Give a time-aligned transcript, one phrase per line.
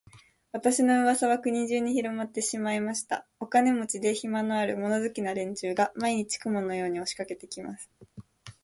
[0.51, 3.27] 私の噂は国中にひろまってしまいました。
[3.39, 7.87] お金持で、暇のある、物好きな連中が、毎日、雲のように押しかけて来ます。